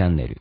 [0.00, 0.40] チャンネル。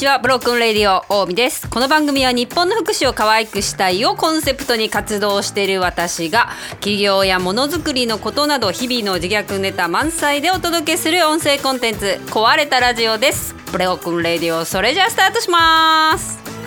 [0.00, 1.68] ちはブロークンレディオ大見です。
[1.68, 13.54] この番組は日本の福祉を可愛くしたいをコンセプトに活動している私が企業やものづくりのことなど日々の自虐ネタ満載でお届けする音声コンテンツ壊れたラジオです。
[13.72, 16.59] ブロークンレディオそれじゃあスタートします。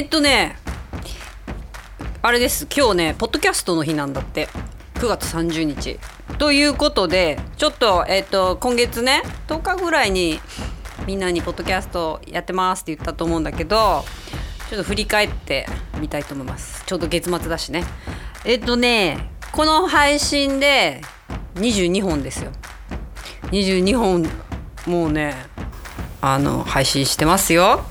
[0.00, 0.56] えっとね
[2.22, 2.66] あれです。
[2.74, 4.48] 今日ねポッドキャストの日なんだって。
[4.94, 5.98] 9月30日。
[6.38, 10.40] ということでちょっとえっと今月ね10日ぐらいに
[11.06, 14.02] みんなにポッドキャストやってますって言ったと思うんだけど
[14.70, 15.66] ちょっと振り返って
[16.00, 16.82] みたいと思います。
[16.86, 17.84] ちょうど月末だしね。
[18.46, 21.02] えっとねこの配信で
[21.56, 22.52] 22本ですよ。
[23.50, 24.26] 22本
[24.86, 25.49] もうね
[26.22, 27.84] あの配信してますよ。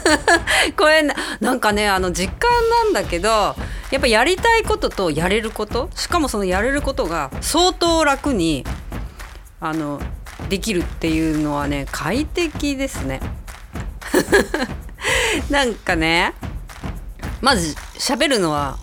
[0.76, 3.28] これななんかねあの実感なんだけど
[3.90, 8.64] やっぱやりたいこととやれることしかもそのやれることが相当楽に
[9.60, 10.00] あの
[10.48, 13.20] できるっていうのはね快適ですね。
[15.50, 16.32] なんかね
[17.40, 18.78] まず喋るのは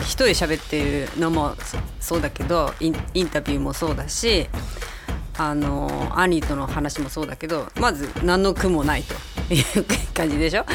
[0.00, 1.56] 一人喋ってるのも
[2.00, 2.94] そうだけどイン
[3.28, 4.48] タビューもそうだし
[5.38, 9.14] あの兄との話もそうだけどまず何の苦もないと
[9.54, 9.64] いう
[10.12, 10.66] 感じでしょ？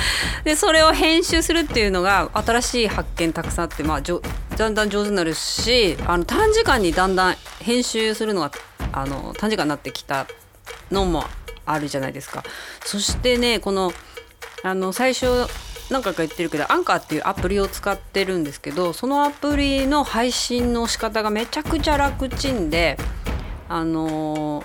[0.45, 4.21] でそれを編集するっていうのが新しい発見たくさんあって、まあ、じょ
[4.57, 8.51] だんだん上手になるしあの短時間にだんだん編集するのが
[8.93, 10.27] あの短時間になってきた
[10.91, 11.25] のも
[11.65, 12.43] あるじゃないですか。
[12.85, 13.93] そしてねこの
[14.63, 15.27] あの最初
[15.89, 22.97] 何回か言ってるけどアンカーっていうアプリを使ってるんですけどそのアプリの配信の仕方がめちゃくちゃ楽ちんで
[23.73, 24.63] あの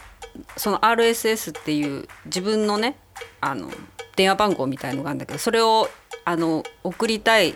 [0.58, 2.98] その RSS っていう自分のね
[3.40, 3.70] あの
[4.16, 5.88] 電話番号みたいのがあるんだけどそれを
[6.26, 7.54] あの送りたい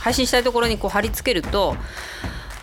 [0.00, 1.76] 配信したいところにこう貼り付けると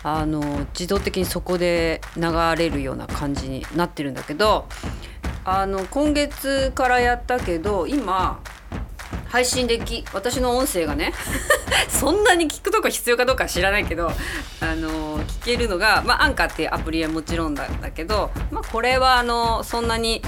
[0.04, 0.40] あの
[0.78, 4.68] 自動的にそこで流れるような感じになってるんだけど
[5.44, 8.40] あの今月からやったけど今
[9.30, 11.12] 配信でき私の音声がね
[11.88, 14.10] そんなに聞くとこ必要かどうか知らないけど
[14.60, 20.22] あの聞けるのが、まあ、アンカーっていうアプリはもちろんだだけど、まあ、これはあのそんなに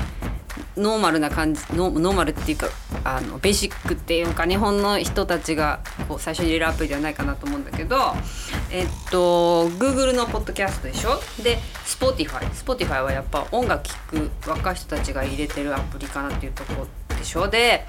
[0.77, 2.69] ノーマルな感じノーマルっていうか
[3.05, 8.15] あのベーシックっていうか日本の人たちがこう最初に入れるアプリではないかなと思うんだけど
[8.71, 11.21] えっと Google のポッドキャストでしょ？
[11.43, 16.87] で Spotify Spotify はやっぱ音楽聴く若い人たちが入れてるアプリかなっていうとこ
[17.19, 17.49] でしょ？
[17.49, 17.87] で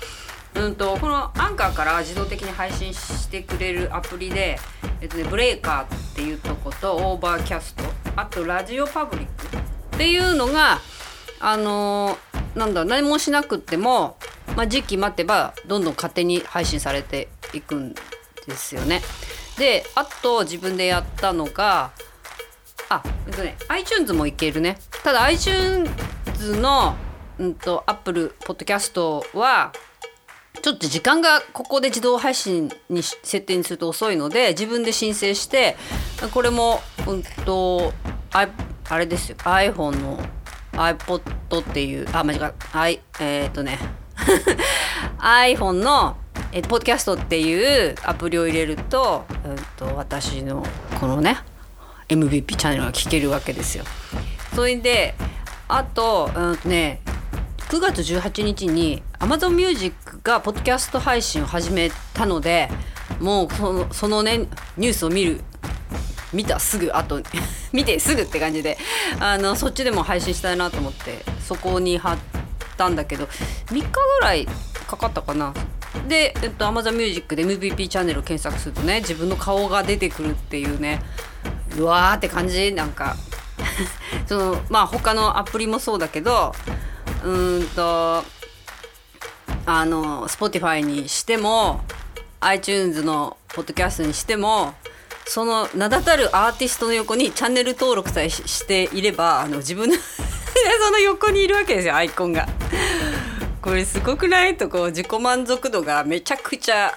[0.56, 4.58] うんとこのアンカーから自動的に配信してくれるアプリで、
[5.02, 7.84] えっとね、ブレイカーっていうとこと Overcast
[8.16, 9.58] あと RadioPublic
[9.96, 10.80] っていうのが
[11.40, 14.18] あのーなんだ何もしなくても、
[14.56, 19.02] まあ、時期待てばどんどん勝手に配信されていくんですよね。
[19.58, 21.92] であと自分でやったのが
[22.90, 25.90] あえっとね iTunes もいけるねただ iTunes
[26.60, 26.96] の、
[27.40, 29.72] うん、と Apple ポッドキャストは
[30.64, 35.76] ちょっと時間がここで自動配信に設定にすると遅いので自分で申請して
[36.34, 37.92] これもうんと
[38.32, 38.48] あ
[38.88, 40.20] あれですよ iPhone の
[40.72, 43.78] iPod っていうあ間違えた i えーっとね
[45.20, 46.16] iPhone の
[46.54, 50.66] えポッドキャストっていうアプリを入れると,、うん、と私の
[50.98, 51.40] このね
[52.08, 53.84] MVP チャンネルが聞けるわけですよ。
[54.56, 55.16] それで
[55.68, 57.02] あと,、うんとね、
[57.70, 62.70] 9月18日に Amazon Music がポッドキャスト配信を始めたので
[63.20, 64.48] もうそのそのね
[64.78, 65.42] ニュースを見る
[66.32, 67.22] 見たすぐあと
[67.74, 68.78] 見てすぐって感じで
[69.20, 72.18] あのそっちでも配信したいなと思ってそこに貼っ
[72.78, 73.92] たんだけど3日ぐ
[74.22, 74.48] らい
[74.88, 75.54] かかったかな。
[76.08, 81.02] で、えっと、Amazon Music で MVP チャンネルを検索するとね自分の顔が出てくるっていうね
[81.78, 83.16] うわーって感じなんか
[84.26, 86.56] そのまあ他のアプリもそうだけど
[87.24, 88.24] うーんと
[89.66, 91.82] あの Spotify にしても
[92.42, 94.74] iTunes のポッドキャストにしても
[95.26, 99.96] その名だたるアーティストの横にチャンネル登録さえしていればあの自分の
[100.86, 102.48] その横にいるわけですよアイコンが。
[103.62, 104.58] これすごくない？
[104.58, 106.94] とこう自己満足度がめちゃくちゃ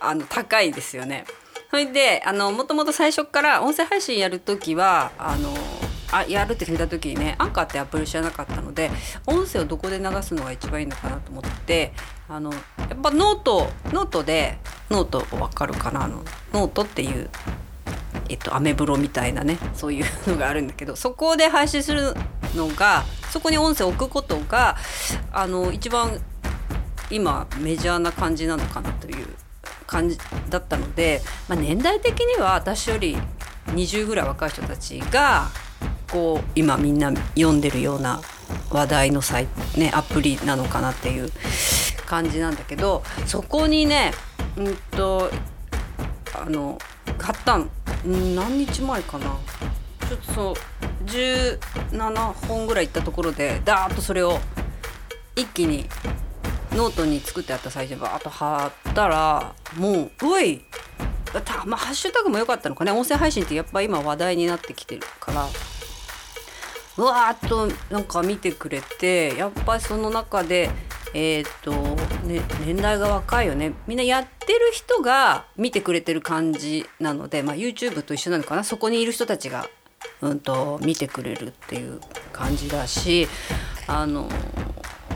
[0.00, 1.24] あの高いですよね。
[1.70, 5.54] それであのもともと最初から音声配信やる時はあの
[6.12, 8.90] あやるって決めた時にねアンカーってアプリ知らなかったので
[9.26, 11.92] 音声をどこで流すのが一番いいのかなと思って
[12.28, 12.58] あのや
[12.94, 14.58] っぱ note note で
[14.90, 16.22] ノート分かるかなあの
[16.52, 17.28] ノートっていう
[18.28, 22.14] えっと、アメブロみたいなねそういうのがあるんだけどそこで配信する
[22.56, 24.76] のがそこに音声を置くことが
[25.32, 26.20] あの一番
[27.10, 29.26] 今メジャーな感じなのかなという
[29.86, 30.18] 感じ
[30.50, 33.16] だったので、まあ、年代的には私より
[33.66, 35.48] 20ぐらい若い人たちが
[36.10, 38.20] こう今みんな読んでるような
[38.70, 41.30] 話題のサイ、ね、アプリなのかなっていう
[42.06, 44.12] 感じなんだけどそこにね
[44.56, 45.30] うんと
[46.34, 46.78] あの
[47.18, 47.70] 買ったん
[48.34, 49.36] 何日前かな。
[50.08, 50.54] ちょっとそう
[51.06, 54.38] 17本ぐらい行ったところでダーッとそれを
[55.34, 55.88] 一気に
[56.72, 60.62] ノートに作ってあった最初にバーッと貼ったらもうおい
[61.44, 62.92] たまあハッシュタグも良かったのかね。
[62.92, 65.48] 音声配信ってやっぱ今話題になってきてるから。
[66.96, 70.70] わーっとなんか見てくれてやっぱりその中で
[71.18, 71.72] えーと
[72.26, 73.72] ね、年代が若いよね。
[73.86, 78.64] みんなやってる人が見てくれてる感じなので、まあ、YouTube と一緒なのかな。
[78.64, 79.66] そこにいる人たちが、
[80.20, 82.00] うんと、見てくれるっていう
[82.32, 83.28] 感じだし
[83.86, 84.28] あの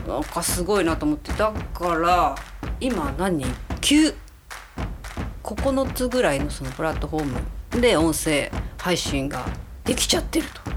[0.07, 1.33] なんかすごいなと思って。
[1.33, 2.35] だから
[2.79, 4.15] 今何？9
[5.43, 7.25] 9つぐらいのそのプラットフォー
[7.75, 9.45] ムで音声配信が
[9.83, 10.70] できちゃってると。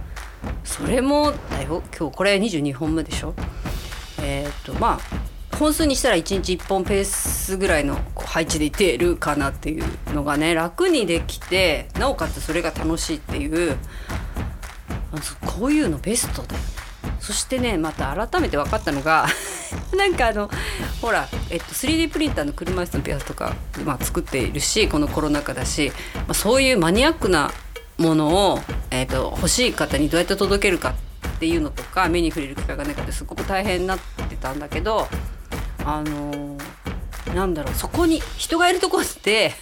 [0.74, 1.84] それもだよ。
[1.96, 3.32] 今日これ22本目でしょ。
[4.20, 13.76] えー、とまあ本数にしたら1日1本ペースぐらいの配置でいてるかなっていうのがね楽にできてなおかつそれが楽しいっていう
[15.46, 16.62] こういうのベストだよ
[17.20, 19.28] そしてねまた改めて分かったのが
[19.96, 20.50] なんかあの
[21.00, 23.54] ほら、えっと、3D プリンターの車椅子のピアスとか、
[23.84, 27.52] まあ、作っているしこのコロナ禍だし、まあ、そういうマニアックな
[27.98, 28.58] ものを、
[28.90, 30.94] えっと、欲しい方にどうやって届けるか
[31.36, 33.98] っていうのとか目に触れる機会がなくてすごく大変になっ
[34.28, 35.06] てたんだけど
[35.84, 39.52] あのー、なんだろうそこに人がいるとこって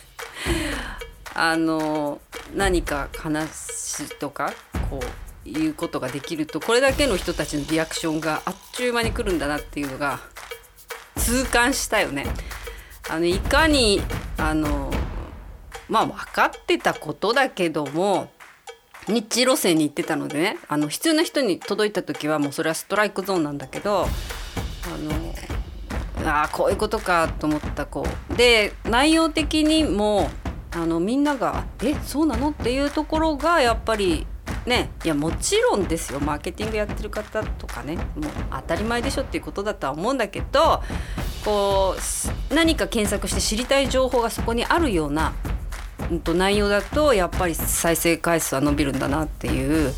[1.34, 4.52] あのー、何か話とか
[4.90, 5.00] こ
[5.44, 10.20] ういうことができるとこれだけの人たちのリアクションがあっちゅう間に来るんだなっていうのが
[11.16, 12.26] 痛感したよね。
[13.08, 14.00] あのいかに
[14.38, 14.92] あの
[15.92, 18.30] まあ分かってたことだけども
[19.08, 24.06] 日路線に行ってたのでねあの必要な人に届いた時はもうそれはストライクゾーンなんだけどあ
[26.24, 30.30] のあこういうことかと思ったこうで内容的にも
[30.70, 34.26] あのみんなが「えそうなの?」っていうところがやっぱり
[34.64, 38.04] ねいやもちろんですよマーケティングやってる方とかねもう
[38.50, 40.82] 当たり前でしょっていうことだとは思うんだけど
[41.44, 41.96] こ
[42.50, 45.32] う何か検索して知りたい情報がそこにあるような、
[46.20, 49.94] と内容だとやっぱり再生回数は伸びるんだなっていう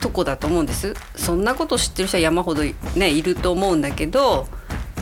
[0.00, 0.94] とこだと思うんです。
[1.16, 2.62] そんなこと知ってる人は山ほど
[2.96, 4.46] ねいると思うんだけど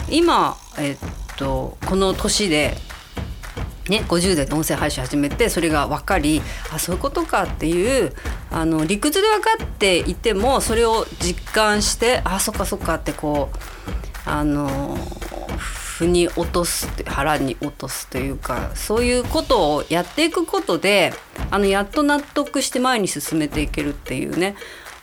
[0.08, 0.96] 今、えっ
[1.36, 2.76] と、この年で
[3.88, 6.40] ね、50代で音声配信始めてそれが分かり
[6.72, 8.12] あそういうことかっていう
[8.50, 14.96] あの理屈で分かっていてもそれを実感してあそっかそっかってこうあの
[16.00, 21.12] 腑に落とす腹に落とすというかそういうことをやっていくことで
[21.50, 24.56] あのやっと納得して前に進めていけるっていうね。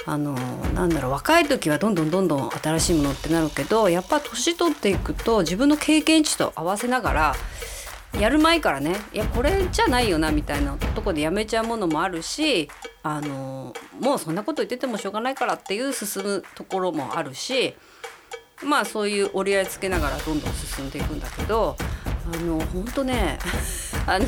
[0.09, 0.35] あの
[0.73, 7.35] なんだろう若い時はどんどんどんどん新しいものってなるけどやっぱ年取っていくと自分の経験値と合わせながら
[8.17, 12.69] やる前からねいやこれじゃないよなみたいなとこでやめちゃうものもあるし
[13.03, 17.75] あのもうそんなこと言っててもしょうがないからっていう進むところもあるし
[18.63, 21.75] まあそういう折り合いつけながらどんどん進んでいくんだけど
[22.33, 23.37] あの本当ね
[24.07, 24.25] あの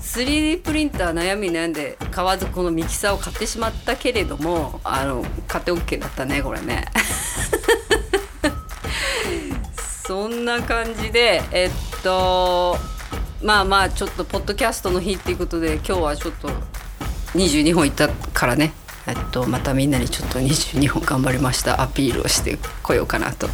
[0.00, 6.86] 3D プリンター悩み悩んで買わずこのミキサーを買ってしまったけれどもあの買って OK だったねこれね。
[10.06, 11.70] そんな感じでえっ
[12.02, 12.78] と
[13.42, 16.48] まあまあちょっとポッドキャストの日っていうことで今日はちょっと
[17.34, 18.72] 22本いったからね
[19.36, 23.48] と、またみんなにちょっと22本頑張りましたアピールをしてこようかなと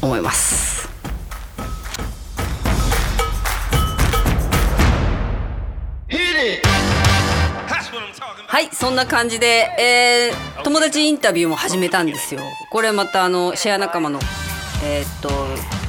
[0.00, 0.88] 思います。
[8.48, 12.40] はいそんな感じで、えー、友達インタビューも始めたんですよ
[12.70, 14.18] これまたあのシェア仲間の、
[14.82, 15.28] えー、っと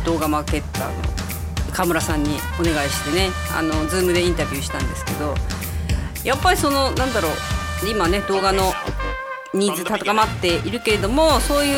[0.04, 5.34] 動画マーケッターの川村さんにお願いしてねあの Zoom でインタビューしたんですけど
[6.26, 7.32] やっぱりそのなんだろう
[7.90, 8.74] 今ね動画の
[9.54, 11.78] ニーズ高まっているけれどもそういう、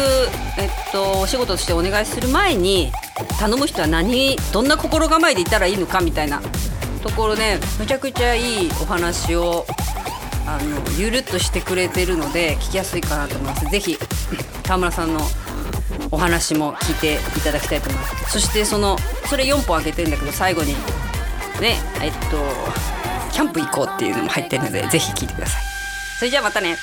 [0.57, 2.91] えっと、お仕事としてお願いする前に
[3.39, 6.41] 頼む人は何どんな心構えでいたらいいのかみたいな
[7.03, 9.65] ところでむちゃくちゃいいお話を
[10.45, 13.65] あのゆるっとしてくれてるので聞きやすいかなと思います。
[13.69, 13.97] ぜひ
[14.63, 15.21] 田村さんの
[16.11, 18.31] お話も聞いていただきたいと思います。
[18.31, 18.97] そしてその
[19.29, 20.73] それ4本あげてるんだけど最後に
[21.61, 22.37] ねえっと
[23.31, 25.61] キャンプ行こうっていうのも入ってるのでぜひ聞いてください。
[26.17, 26.77] それじゃあまたね。